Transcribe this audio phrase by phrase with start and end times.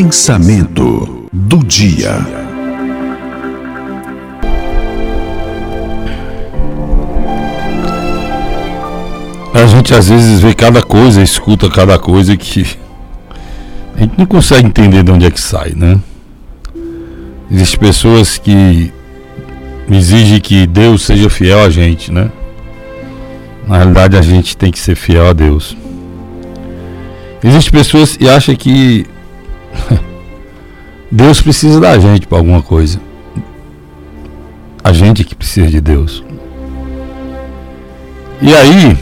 [0.00, 2.24] Pensamento do dia.
[9.52, 12.64] A gente às vezes vê cada coisa, escuta cada coisa que
[13.96, 15.98] a gente não consegue entender de onde é que sai, né?
[17.50, 18.92] Existem pessoas que
[19.90, 22.30] exigem que Deus seja fiel a gente, né?
[23.66, 25.76] Na realidade a gente tem que ser fiel a Deus.
[27.42, 29.04] Existem pessoas que acham que
[31.10, 33.00] Deus precisa da gente para alguma coisa.
[34.82, 36.22] A gente que precisa de Deus.
[38.40, 38.96] E aí,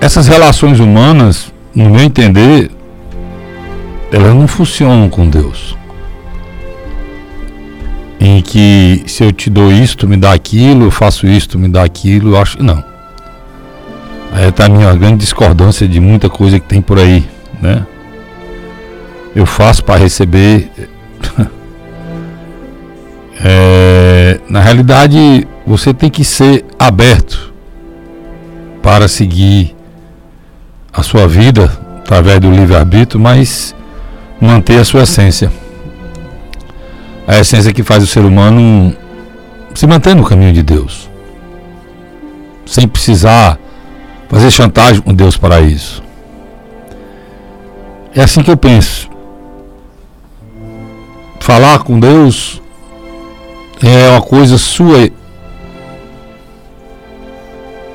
[0.00, 2.70] essas relações humanas, no meu entender,
[4.10, 5.76] elas não funcionam com Deus.
[8.20, 11.82] Em que se eu te dou isto, me dá aquilo, eu faço isto, me dá
[11.82, 12.93] aquilo, eu acho não.
[14.34, 17.24] Está a minha grande discordância de muita coisa que tem por aí,
[17.62, 17.86] né?
[19.34, 20.70] Eu faço para receber.
[23.42, 27.52] é, na realidade, você tem que ser aberto
[28.82, 29.74] para seguir
[30.92, 33.74] a sua vida através do livre-arbítrio, mas
[34.40, 35.50] manter a sua essência.
[37.26, 38.94] A essência que faz o ser humano
[39.74, 41.08] se manter no caminho de Deus,
[42.66, 43.58] sem precisar
[44.34, 46.02] fazer chantagem com Deus para isso.
[48.12, 49.08] É assim que eu penso.
[51.38, 52.60] Falar com Deus
[53.80, 55.08] é uma coisa sua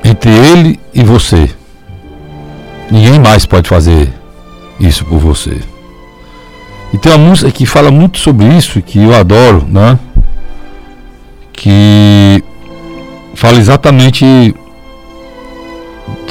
[0.02, 1.50] entre Ele e você.
[2.90, 4.10] Ninguém mais pode fazer
[4.80, 5.60] isso por você.
[6.94, 10.00] E tem uma música que fala muito sobre isso, que eu adoro, né?
[11.52, 12.42] Que
[13.36, 14.56] fala exatamente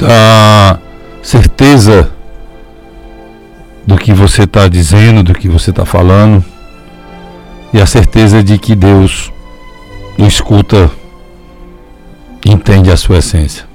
[0.05, 0.79] da
[1.21, 2.09] certeza
[3.85, 6.43] do que você está dizendo, do que você está falando,
[7.73, 9.31] e a certeza de que Deus
[10.17, 10.89] o escuta,
[12.45, 13.65] entende a sua essência.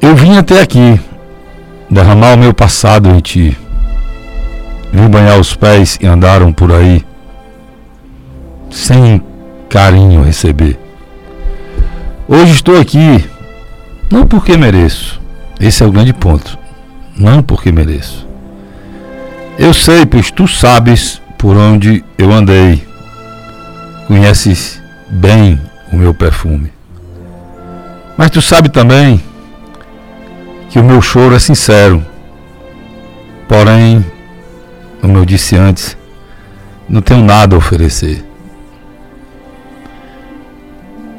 [0.00, 1.00] Eu vim até aqui
[1.90, 3.56] derramar o meu passado em ti.
[4.92, 7.04] Vim banhar os pés e andaram por aí
[8.70, 9.22] sem
[9.68, 10.78] carinho receber.
[12.26, 13.24] Hoje estou aqui
[14.12, 15.18] não porque mereço.
[15.58, 16.58] Esse é o grande ponto.
[17.16, 18.28] Não porque mereço.
[19.58, 22.86] Eu sei, pois tu sabes por onde eu andei.
[24.06, 25.58] Conheces bem
[25.90, 26.70] o meu perfume.
[28.18, 29.18] Mas tu sabe também
[30.68, 32.04] que o meu choro é sincero.
[33.48, 34.04] Porém,
[35.00, 35.96] como eu disse antes,
[36.86, 38.22] não tenho nada a oferecer.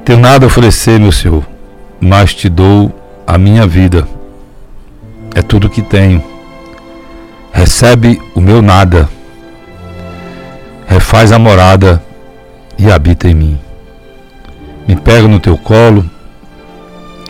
[0.06, 1.53] Tenho nada a oferecer, meu Senhor
[2.04, 2.94] mas te dou
[3.26, 4.06] a minha vida.
[5.34, 6.22] É tudo que tenho.
[7.52, 9.10] Recebe o meu nada.
[10.86, 12.04] Refaz a morada
[12.78, 13.60] e habita em mim.
[14.86, 16.04] Me pega no teu colo,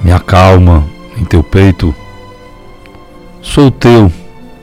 [0.02, 0.84] me acalma
[1.18, 1.94] em teu peito.
[3.44, 4.12] Sou teu,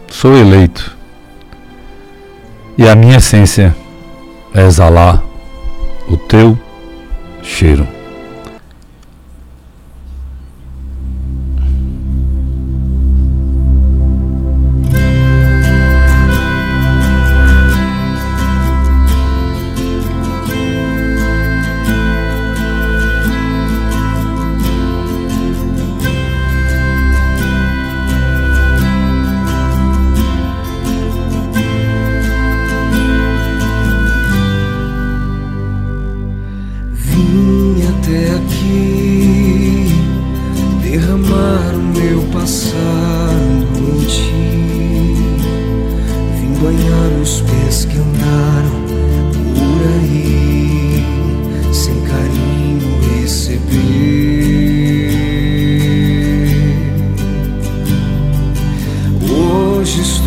[0.09, 0.97] sou eleito.
[2.77, 3.77] E a minha essência
[4.53, 5.23] é exalar
[6.09, 6.59] o teu
[7.43, 8.00] cheiro.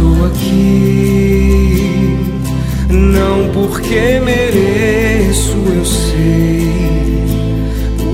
[0.04, 1.88] Estou aqui,
[2.90, 7.24] não porque mereço, eu sei,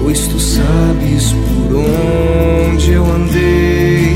[0.04, 4.16] pois tu sabes por onde eu andei,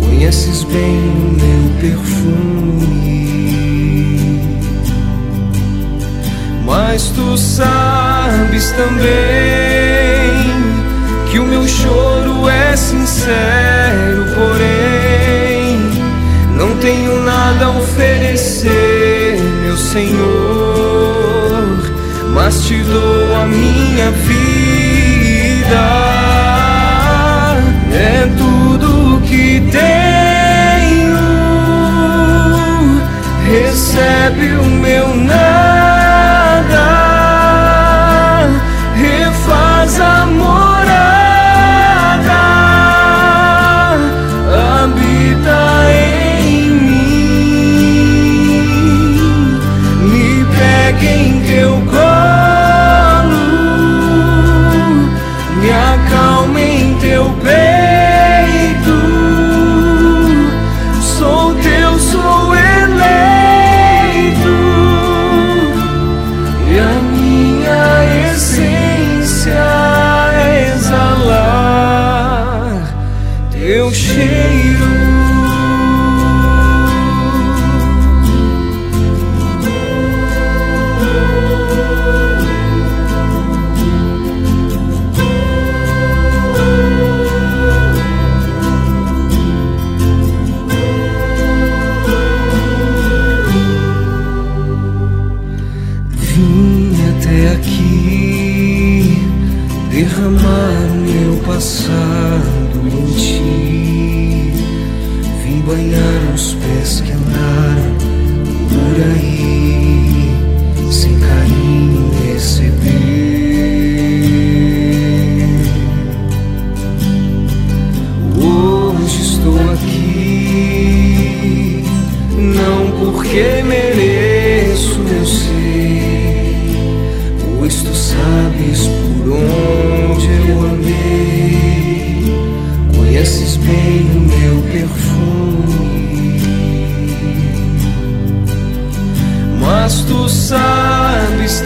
[0.00, 3.22] conheces bem o meu perfume.
[6.66, 9.02] Mas tu sabes também
[11.30, 13.81] que o meu choro é sincero,
[18.42, 20.18] merecer, meu Senhor,
[22.34, 24.32] mas te dou a minha vida.
[27.94, 31.18] É tudo que tenho,
[33.46, 35.81] recebe o meu nome.
[73.72, 74.41] Eu chego.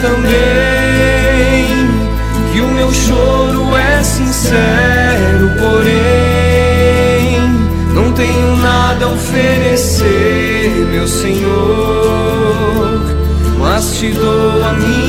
[0.07, 1.67] também
[2.53, 7.41] que o meu choro é sincero, porém
[7.93, 13.01] não tenho nada a oferecer, meu Senhor,
[13.59, 15.06] mas te dou a minha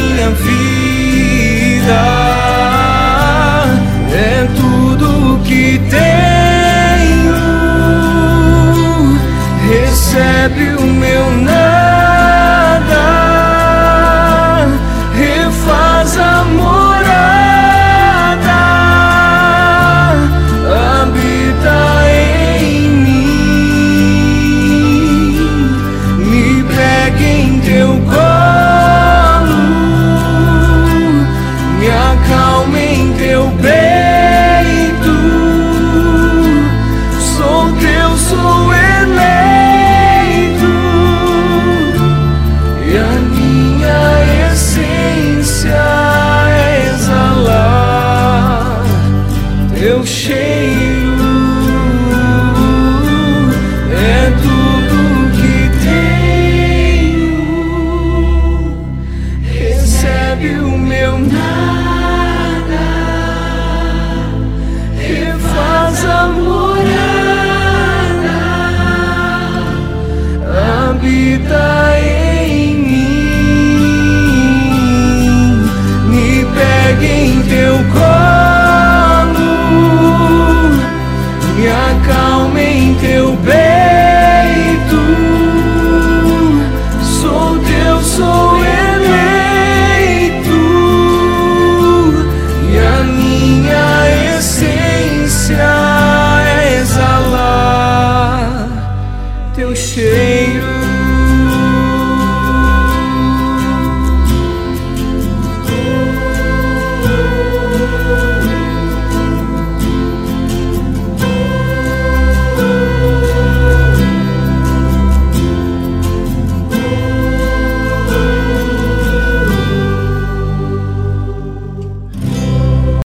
[71.49, 71.78] cantar.